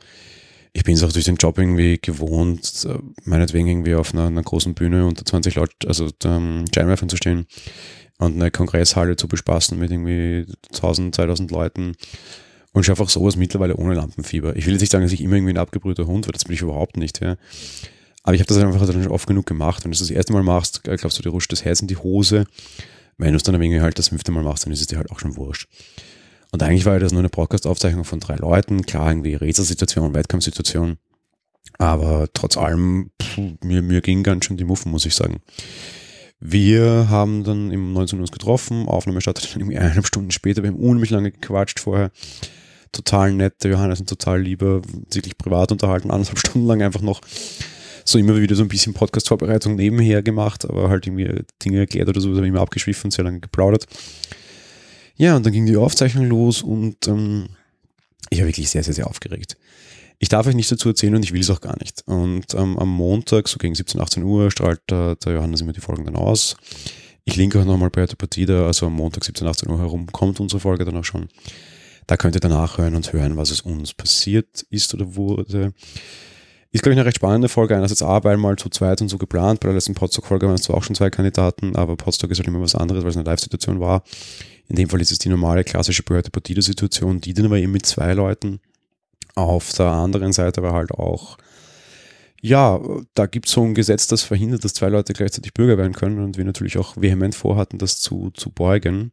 [0.74, 4.42] Ich bin es auch durch den Job irgendwie gewohnt, äh, meinetwegen irgendwie auf einer, einer
[4.42, 7.46] großen Bühne unter 20 Leuten, also ähm, zu stehen
[8.18, 11.94] und eine Kongresshalle zu bespaßen mit irgendwie 1000, 2000 Leuten
[12.74, 14.56] und schaffe auch sowas mittlerweile ohne Lampenfieber.
[14.56, 16.56] Ich will jetzt nicht sagen, dass ich immer irgendwie ein abgebrühter Hund war, das bin
[16.56, 17.38] ich überhaupt nicht, ja.
[18.24, 19.84] Aber ich habe das einfach dann schon oft genug gemacht.
[19.84, 21.98] Wenn du das das erste Mal machst, glaubst du, dir rutscht das Herz in die
[21.98, 22.46] Hose.
[23.18, 25.12] Wenn du es dann irgendwie halt das fünfte Mal machst, dann ist es dir halt
[25.12, 25.68] auch schon wurscht.
[26.52, 28.84] Und eigentlich war das nur eine Podcast-Aufzeichnung von drei Leuten.
[28.86, 30.98] Klar, irgendwie Rätselsituation, Wettkampfsituation.
[31.80, 35.42] Aber trotz allem, pff, mir, mir ging ganz schön die Muffen, muss ich sagen.
[36.40, 40.62] Wir haben dann im 19 Uhr uns getroffen, Aufnahme startet dann irgendwie eineinhalb Stunden später,
[40.62, 42.12] wir haben unheimlich lange gequatscht vorher.
[42.94, 47.20] Total nett, der Johannes ein total lieber, wirklich privat unterhalten, anderthalb Stunden lang einfach noch
[48.06, 52.22] so immer wieder so ein bisschen Podcast-Vorbereitung nebenher gemacht, aber halt irgendwie Dinge erklärt oder
[52.22, 53.86] so, da habe immer abgeschwiffen, sehr lange geplaudert.
[55.16, 57.50] Ja, und dann ging die Aufzeichnung los und ähm,
[58.30, 59.58] ich war wirklich sehr, sehr, sehr aufgeregt.
[60.20, 62.04] Ich darf euch nichts dazu erzählen und ich will es auch gar nicht.
[62.06, 65.82] Und ähm, am Montag, so gegen 17, 18 Uhr, strahlt äh, der Johannes immer die
[65.82, 66.56] Folgen dann aus.
[67.26, 70.40] Ich linke auch nochmal bei der Partida, also am Montag 17, 18 Uhr herum kommt
[70.40, 71.30] unsere Folge dann auch schon.
[72.08, 75.74] Da könnt ihr danach hören und hören, was es uns passiert ist oder wurde.
[76.72, 77.76] Ist, glaube ich, eine recht spannende Folge.
[77.76, 79.60] Einerseits A, weil mal zu zweit und so geplant.
[79.60, 82.48] Bei der letzten Podstock-Folge waren es zwar auch schon zwei Kandidaten, aber Podstock ist halt
[82.48, 84.04] immer was anderes, weil es eine Live-Situation war.
[84.68, 88.14] In dem Fall ist es die normale klassische Behörde-Partida-Situation, die dann aber eben mit zwei
[88.14, 88.60] Leuten.
[89.36, 91.38] Auf der anderen Seite aber halt auch,
[92.42, 92.80] ja,
[93.14, 96.20] da gibt es so ein Gesetz, das verhindert, dass zwei Leute gleichzeitig Bürger werden können
[96.20, 99.12] und wir natürlich auch vehement vorhatten, das zu, zu beugen.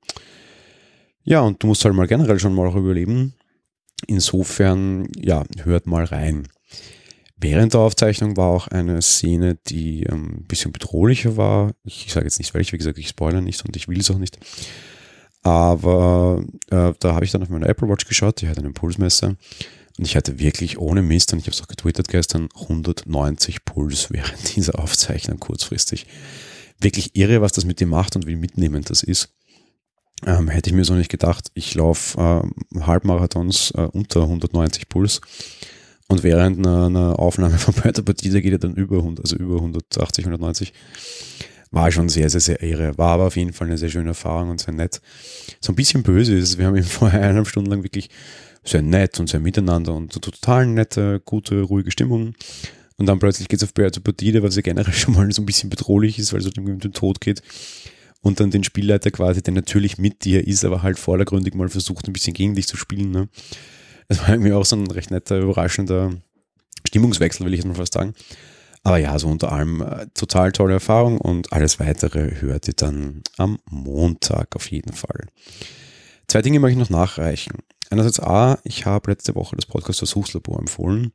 [1.25, 3.35] Ja, und du musst halt mal generell schon mal auch überleben.
[4.07, 6.49] Insofern, ja, hört mal rein.
[7.37, 11.73] Während der Aufzeichnung war auch eine Szene, die ähm, ein bisschen bedrohlicher war.
[11.85, 14.19] Ich sage jetzt nicht welche, wie gesagt, ich spoilere nicht und ich will es auch
[14.19, 14.39] nicht.
[15.43, 19.37] Aber äh, da habe ich dann auf meine Apple Watch geschaut, die hat einen Pulsmesser
[20.01, 24.11] und ich hatte wirklich ohne Mist, und ich habe es auch getwittert gestern, 190 Puls
[24.11, 26.07] während dieser Aufzeichnung kurzfristig.
[26.79, 29.35] Wirklich irre, was das mit dir macht und wie mitnehmend das ist.
[30.27, 31.51] Ähm, hätte ich mir so nicht gedacht.
[31.55, 32.19] Ich laufe
[32.75, 35.21] äh, Halbmarathons äh, unter 190 Puls
[36.09, 39.57] und während einer, einer Aufnahme von Puerto Partida geht er dann über 100, also über
[39.57, 40.73] 180, 190
[41.71, 42.99] war schon sehr, sehr, sehr irre.
[42.99, 45.01] War aber auf jeden Fall eine sehr schöne Erfahrung und sehr nett.
[45.61, 46.59] So ein bisschen böse ist es.
[46.59, 48.11] Wir haben ihn vorher eineinhalb Stunden lang wirklich
[48.65, 52.35] sehr nett und sehr miteinander und total nette, gute, ruhige Stimmung.
[52.97, 55.47] Und dann plötzlich geht es auf Puerto Partida, was ja generell schon mal so ein
[55.47, 57.43] bisschen bedrohlich ist, weil es um den Tod geht.
[58.23, 62.07] Und dann den Spielleiter quasi, der natürlich mit dir ist, aber halt vordergründig mal versucht,
[62.07, 63.11] ein bisschen gegen dich zu spielen.
[63.11, 63.29] Ne?
[64.09, 66.13] Das war irgendwie auch so ein recht netter, überraschender
[66.87, 68.15] Stimmungswechsel, will ich jetzt mal fast sagen.
[68.83, 73.23] Aber ja, so unter allem äh, total tolle Erfahrung und alles weitere hört ihr dann
[73.37, 75.27] am Montag auf jeden Fall.
[76.29, 77.59] Zwei Dinge möchte ich noch nachreichen.
[77.91, 81.13] Einerseits A, ich habe letzte Woche das Podcast Versuchslabor empfohlen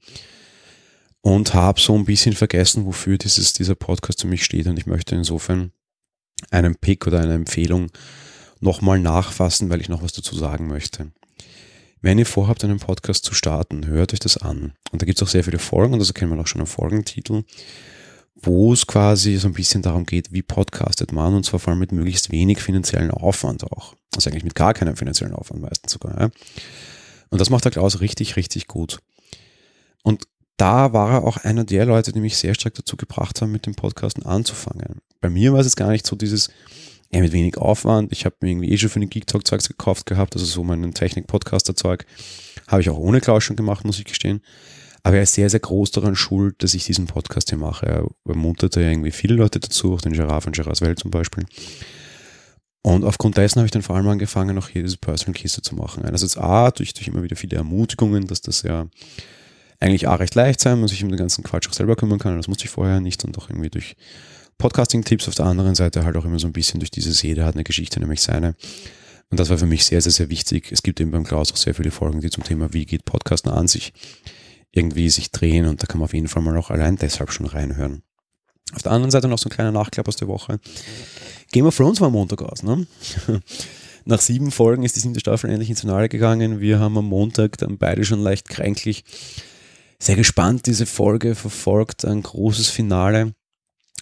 [1.22, 4.86] und habe so ein bisschen vergessen, wofür dieses, dieser Podcast für mich steht und ich
[4.86, 5.72] möchte insofern
[6.52, 7.92] einen Pick oder eine Empfehlung
[8.60, 11.12] nochmal nachfassen, weil ich noch was dazu sagen möchte.
[12.02, 14.74] Wenn ihr vorhabt, einen Podcast zu starten, hört euch das an.
[14.92, 16.68] Und da gibt es auch sehr viele Folgen, und das erkennt man auch schon am
[16.68, 17.44] Folgentitel,
[18.36, 21.80] wo es quasi so ein bisschen darum geht, wie podcastet man, und zwar vor allem
[21.80, 23.96] mit möglichst wenig finanziellen Aufwand auch.
[24.16, 26.20] Also eigentlich mit gar keinem finanziellen Aufwand meistens sogar.
[26.20, 26.30] Ja.
[27.30, 29.00] Und das macht der Klaus richtig, richtig gut.
[30.04, 30.28] Und
[30.58, 33.66] da war er auch einer der Leute, die mich sehr stark dazu gebracht haben, mit
[33.66, 35.02] dem Podcasten anzufangen.
[35.26, 36.52] Bei mir war es gar nicht so dieses,
[37.10, 38.12] eher mit wenig Aufwand.
[38.12, 40.64] Ich habe mir irgendwie eh schon für den Geek Talk Zeugs gekauft gehabt, also so
[40.64, 42.06] meinen Technik-Podcaster-Zeug.
[42.68, 44.42] Habe ich auch ohne Klaus schon gemacht, muss ich gestehen.
[45.02, 47.88] Aber er ist sehr, sehr groß daran schuld, dass ich diesen Podcast hier mache.
[47.88, 51.46] Er ermunterte ja irgendwie viele Leute dazu, auch den Giraffe und Giraffe Welt zum Beispiel.
[52.84, 55.74] Und aufgrund dessen habe ich dann vor allem angefangen, auch hier diese Personal Kiste zu
[55.74, 56.06] machen.
[56.06, 58.86] Einerseits A, durch, durch immer wieder viele Ermutigungen, dass das ja
[59.80, 62.38] eigentlich A, recht leicht sein, man sich um den ganzen Quatsch auch selber kümmern kann.
[62.38, 63.96] Das musste ich vorher nicht und auch irgendwie durch
[64.58, 67.56] Podcasting-Tipps, auf der anderen Seite halt auch immer so ein bisschen durch diese Seele hat
[67.56, 68.56] eine Geschichte, nämlich seine.
[69.30, 70.72] Und das war für mich sehr, sehr, sehr wichtig.
[70.72, 73.52] Es gibt eben beim Klaus auch sehr viele Folgen, die zum Thema, wie geht Podcasten
[73.52, 73.94] an sich,
[74.72, 77.46] irgendwie sich drehen und da kann man auf jeden Fall mal auch allein deshalb schon
[77.46, 78.04] reinhören.
[78.74, 80.60] Auf der anderen Seite noch so ein kleiner Nachklapp aus der Woche.
[81.52, 82.88] Game of Thrones war am Montag aus, ne?
[84.06, 86.60] Nach sieben Folgen ist die siebte Staffel endlich ins Finale gegangen.
[86.60, 89.04] Wir haben am Montag dann beide schon leicht kränklich
[90.00, 92.06] sehr gespannt diese Folge verfolgt.
[92.06, 93.34] Ein großes Finale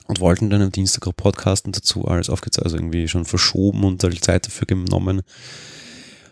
[0.08, 4.04] und wollten dann am Dienstag auch podcasten dazu, alles aufgezeichnet, also irgendwie schon verschoben und
[4.04, 5.22] halt Zeit dafür genommen.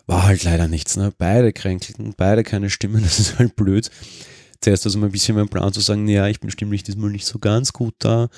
[0.08, 1.14] War halt leider nichts, ne?
[1.18, 3.90] Beide kränkelten, beide keine Stimmen, das ist halt blöd.
[4.64, 7.26] Zuerst also mal ein bisschen mein Plan zu sagen, ja, ich bin stimmlich diesmal nicht
[7.26, 8.30] so ganz gut da,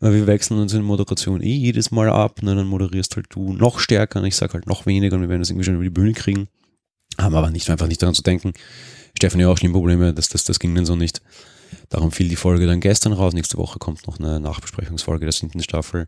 [0.00, 2.54] aber wir wechseln uns in der Moderation eh jedes Mal ab, ne?
[2.54, 5.42] dann moderierst halt du noch stärker und ich sag halt noch weniger und wir werden
[5.42, 6.48] das irgendwie schon über die Bühne kriegen.
[7.18, 8.54] Haben aber nicht, einfach nicht daran zu denken.
[9.16, 11.20] Stefan ja auch Stimmprobleme, das, das, das ging dann so nicht.
[11.88, 13.32] Darum fiel die Folge dann gestern raus.
[13.32, 16.06] Nächste Woche kommt noch eine Nachbesprechungsfolge der siebten Staffel.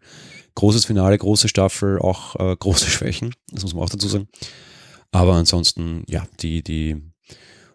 [0.55, 4.29] Großes Finale, große Staffel, auch äh, große Schwächen, das muss man auch dazu sagen.
[5.11, 6.97] Aber ansonsten, ja, die, die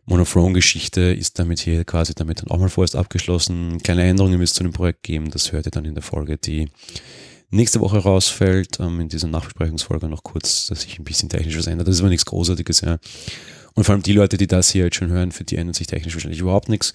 [0.05, 3.79] Monothrone-Geschichte ist damit hier quasi damit dann auch mal vorerst abgeschlossen.
[3.81, 6.37] Kleine Änderungen wird es zu dem Projekt geben, das hört ihr dann in der Folge,
[6.37, 6.69] die
[7.53, 8.79] nächste Woche rausfällt.
[8.79, 11.87] Ähm, in dieser Nachbesprechungsfolge noch kurz, dass sich ein bisschen technisch was ändert.
[11.87, 12.97] Das ist aber nichts Großartiges, ja.
[13.75, 15.87] Und vor allem die Leute, die das hier jetzt schon hören, für die ändert sich
[15.87, 16.93] technisch wahrscheinlich überhaupt nichts.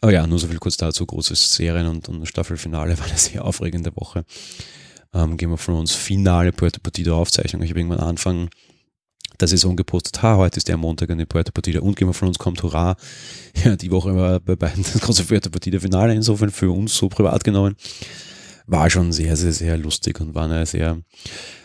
[0.00, 1.06] Aber ja, nur so viel kurz dazu.
[1.06, 4.24] Großes Serien- und, und Staffelfinale war eine sehr aufregende Woche.
[5.14, 7.62] Ähm, Game of Thrones Finale, Puerto Partida Aufzeichnung.
[7.62, 8.50] Ich habe irgendwann angefangen,
[9.40, 12.38] der Saison gepostet, ha, heute ist der Montag eine Puerto Partida und Game of Thrones
[12.38, 12.96] kommt, hurra.
[13.64, 17.08] Ja, die Woche war bei beiden das große Puerto Partida Finale, insofern für uns so
[17.08, 17.76] privat genommen.
[18.66, 20.98] War schon sehr, sehr, sehr lustig und war eine sehr,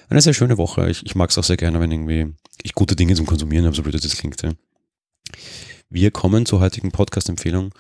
[0.10, 0.90] eine sehr schöne Woche.
[0.90, 3.76] Ich, ich mag es auch sehr gerne, wenn irgendwie ich gute Dinge zum Konsumieren habe,
[3.76, 4.42] so blöd das klingt.
[4.42, 4.52] Ja.
[5.90, 7.74] Wir kommen zur heutigen Podcast-Empfehlung.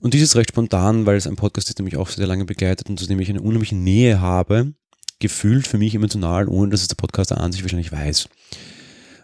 [0.00, 2.44] Und dies ist recht spontan, weil es ein Podcast ist, der mich auch sehr lange
[2.44, 4.74] begleitet und zu dem ich eine unheimliche Nähe habe,
[5.18, 8.28] gefühlt für mich emotional, ohne dass es der Podcaster an sich wahrscheinlich weiß.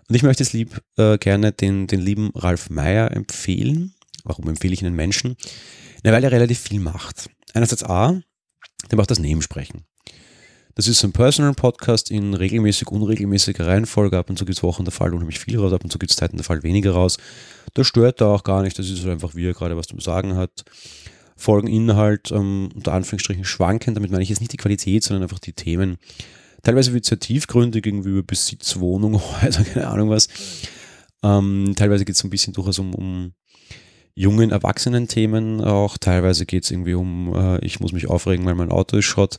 [0.09, 3.95] Und ich möchte es lieb äh, gerne den, den lieben Ralf Meyer empfehlen.
[4.25, 5.37] Warum empfehle ich einen Menschen?
[6.03, 7.31] Na, weil er relativ viel macht.
[7.55, 8.21] Einerseits A,
[8.91, 9.85] der macht das Nebensprechen.
[10.75, 14.19] Das ist ein Personal Podcast in regelmäßig, unregelmäßiger Reihenfolge.
[14.19, 16.11] Ab und zu gibt es Wochen, der Fall unheimlich viel raus, ab und zu gibt
[16.11, 17.19] es Zeiten, der Fall weniger raus.
[17.75, 20.37] Das stört da auch gar nicht, das ist einfach, wie er gerade was zu sagen
[20.37, 20.65] hat.
[21.37, 25.55] Folgeninhalt ähm, unter Anführungsstrichen schwanken, damit meine ich jetzt nicht die Qualität, sondern einfach die
[25.55, 25.99] Themen,
[26.63, 30.29] Teilweise wird es sehr tiefgründig, irgendwie über Besitz, Wohnung, Häuser, keine Ahnung was.
[31.23, 33.33] Ähm, teilweise geht es ein bisschen durchaus um, um
[34.15, 35.99] jungen Erwachsenen-Themen auch.
[35.99, 39.39] Teilweise geht es irgendwie um, äh, ich muss mich aufregen, weil mein Auto ist Schrott.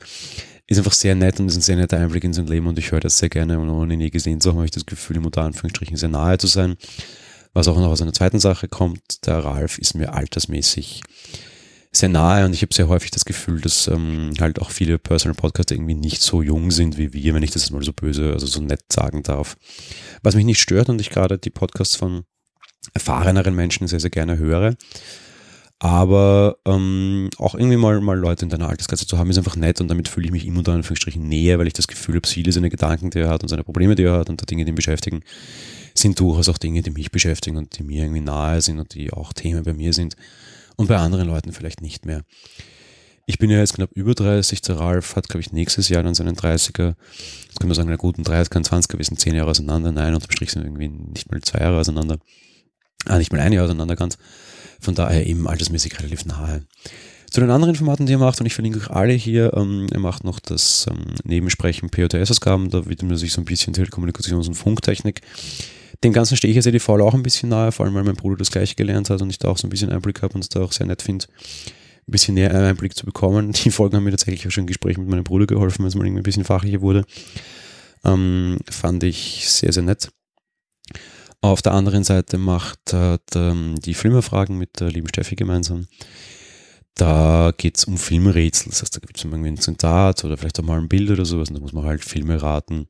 [0.67, 2.91] Ist einfach sehr nett und ist ein sehr netter Einblick in sein Leben und ich
[2.91, 5.17] höre das sehr gerne und ohne ihn je gesehen zu haben, habe ich das Gefühl,
[5.17, 6.75] ihm unter Anführungsstrichen sehr nahe zu sein.
[7.53, 11.01] Was auch noch aus einer zweiten Sache kommt, der Ralf ist mir altersmäßig
[11.93, 15.35] sehr nahe und ich habe sehr häufig das Gefühl, dass ähm, halt auch viele Personal
[15.35, 18.47] Podcaster irgendwie nicht so jung sind wie wir, wenn ich das mal so böse, also
[18.47, 19.57] so nett sagen darf.
[20.23, 22.23] Was mich nicht stört und ich gerade die Podcasts von
[22.93, 24.75] erfahreneren Menschen sehr, sehr gerne höre.
[25.79, 29.81] Aber ähm, auch irgendwie mal, mal Leute in deiner Altersklasse zu haben, ist einfach nett
[29.81, 32.51] und damit fühle ich mich immer unter Anführungsstrichen näher, weil ich das Gefühl habe, viele
[32.51, 34.69] seine Gedanken, die er hat und seine Probleme, die er hat und die Dinge, die
[34.69, 35.21] ihn beschäftigen,
[35.95, 39.11] sind durchaus auch Dinge, die mich beschäftigen und die mir irgendwie nahe sind und die
[39.11, 40.15] auch Themen bei mir sind
[40.75, 42.21] und bei anderen Leuten vielleicht nicht mehr.
[43.25, 46.13] Ich bin ja jetzt knapp über 30, der Ralf hat, glaube ich, nächstes Jahr dann
[46.13, 46.93] seinen 30er.
[47.47, 49.91] Jetzt können wir sagen, na gut, ein 30er, ein 20er, wir sind 10 Jahre auseinander.
[49.91, 52.17] Nein, unterm Strich sind wir irgendwie nicht mal zwei Jahre auseinander.
[53.05, 54.17] Ah, nicht mal ein Jahr auseinander ganz.
[54.79, 56.63] Von daher eben altersmäßig relativ nahe.
[57.29, 60.01] Zu den anderen Formaten, die er macht, und ich verlinke euch alle hier, ähm, er
[60.01, 64.55] macht noch das ähm, Nebensprechen POTS-Ausgaben, da widmet er sich so ein bisschen Telekommunikations- und
[64.55, 65.21] Funktechnik.
[66.03, 68.35] Dem Ganzen stehe ich sehr faul auch ein bisschen nahe, vor allem weil mein Bruder
[68.35, 70.49] das gleiche gelernt hat und ich da auch so ein bisschen Einblick habe und es
[70.49, 71.25] da auch sehr nett finde,
[72.07, 73.53] ein bisschen näher Einblick zu bekommen.
[73.53, 75.95] Die Folgen haben mir tatsächlich auch schon ein Gespräch mit meinem Bruder geholfen, wenn es
[75.95, 77.05] mal irgendwie ein bisschen fachlicher wurde.
[78.03, 80.09] Ähm, fand ich sehr, sehr nett.
[81.41, 85.87] Auf der anderen Seite macht äh, die Filmerfragen mit der lieben Steffi gemeinsam.
[86.95, 88.69] Da geht es um Filmrätsel.
[88.69, 91.25] Das heißt, da gibt es irgendwie ein Zitat oder vielleicht auch mal ein Bild oder
[91.25, 92.87] sowas und da muss man halt Filme raten.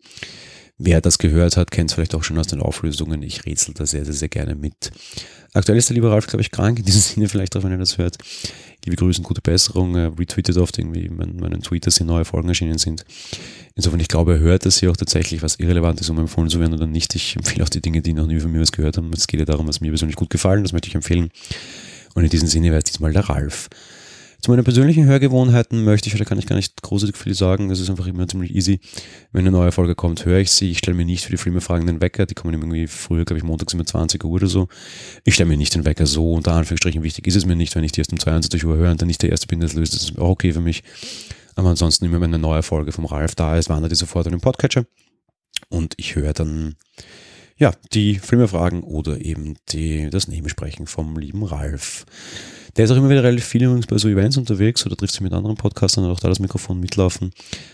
[0.77, 3.21] Wer das gehört hat, kennt es vielleicht auch schon aus den Auflösungen.
[3.21, 4.91] Ich rätsel da sehr, sehr, sehr gerne mit.
[5.53, 6.79] Aktuell ist der liebe Ralf, glaube ich, krank.
[6.79, 8.17] In diesem Sinne vielleicht auch, wenn er das hört.
[8.85, 9.95] Liebe Grüße gute Besserung.
[9.95, 13.03] Er retweetet oft irgendwie meinen Tweet, dass hier neue Folgen erschienen sind.
[13.75, 16.61] Insofern, ich glaube, er hört, dass hier auch tatsächlich was irrelevant ist, um empfohlen zu
[16.61, 17.13] werden oder nicht.
[17.15, 19.11] Ich empfehle auch die Dinge, die noch nie von mir was gehört haben.
[19.13, 20.63] Es geht ja darum, was mir persönlich gut gefallen.
[20.63, 21.29] Das möchte ich empfehlen.
[22.13, 23.67] Und in diesem Sinne wäre es diesmal der Ralf.
[24.41, 27.69] Zu meinen persönlichen Hörgewohnheiten möchte ich oder kann ich gar nicht großartig viel sagen.
[27.69, 28.79] Das ist einfach immer ziemlich easy.
[29.31, 30.71] Wenn eine neue Folge kommt, höre ich sie.
[30.71, 32.25] Ich stelle mir nicht für die Filmefragen den Wecker.
[32.25, 34.67] Die kommen irgendwie früher, glaube ich, montags immer 20 Uhr oder so.
[35.25, 36.33] Ich stelle mir nicht den Wecker so.
[36.33, 38.89] Unter Anführungsstrichen wichtig ist es mir nicht, wenn ich die erst um 22 Uhr höre
[38.89, 39.93] und dann nicht der Erste bin, das löst.
[39.93, 40.81] Das ist auch okay für mich.
[41.55, 44.31] Aber ansonsten immer, wenn eine neue Folge vom Ralf da ist, wandert die sofort an
[44.31, 44.85] den Podcatcher.
[45.69, 46.77] Und ich höre dann
[47.57, 52.07] ja, die Filmefragen oder eben die, das Nebensprechen vom lieben Ralf.
[52.77, 55.33] Der ist auch immer wieder relativ viel bei so Events unterwegs oder trifft sich mit
[55.33, 57.31] anderen Podcastern und auch da das Mikrofon mitlaufen.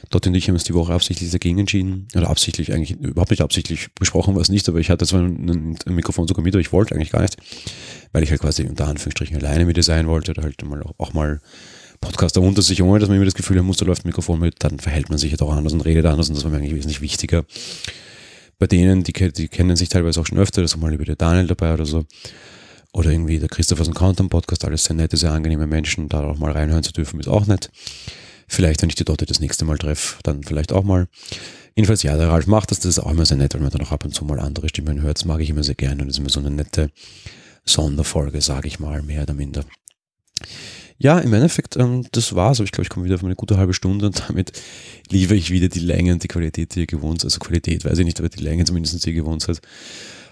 [0.10, 2.07] Dort und ich haben uns die Woche absichtlich dagegen entschieden.
[2.15, 5.77] Oder absichtlich, eigentlich überhaupt nicht absichtlich besprochen war es nicht, aber ich hatte zwar ein,
[5.86, 7.38] ein Mikrofon sogar mit, aber ich wollte eigentlich gar nicht,
[8.12, 10.93] weil ich halt quasi unter Anführungsstrichen alleine mit dir sein wollte oder halt mal auch,
[10.97, 11.41] auch mal
[12.01, 14.39] Podcaster unter sich, ohne dass man immer das Gefühl haben muss, da läuft ein Mikrofon
[14.39, 16.57] mit, dann verhält man sich ja doch anders und redet anders und das war mir
[16.57, 17.45] eigentlich wesentlich wichtiger.
[18.60, 21.05] Bei denen, die, die kennen sich teilweise auch schon öfter, das ist auch mal über
[21.05, 22.05] der Daniel dabei oder so
[22.97, 26.23] oder irgendwie der Christoph aus dem Content Podcast, alles sehr nette, sehr angenehme Menschen, da
[26.23, 27.69] auch mal reinhören zu dürfen, ist auch nett.
[28.47, 31.07] Vielleicht, wenn ich die dort das nächste Mal treffe, dann vielleicht auch mal.
[31.75, 33.81] Jedenfalls, ja, der Ralf macht das, das ist auch immer sehr nett, weil man dann
[33.81, 35.17] auch ab und zu mal andere Stimmen hört.
[35.17, 36.89] Das mag ich immer sehr gerne und das ist immer so eine nette
[37.65, 39.63] Sonderfolge, sage ich mal, mehr oder minder.
[40.97, 42.60] Ja, im Endeffekt, ähm, das war's.
[42.60, 44.53] Aber ich glaube, ich komme wieder auf eine gute halbe Stunde und damit
[45.12, 47.27] liebe ich wieder die Länge und die Qualität, die ihr gewohnt seid.
[47.27, 49.62] Also Qualität weiß ich nicht, aber die Länge zumindest, die ihr gewohnt seid.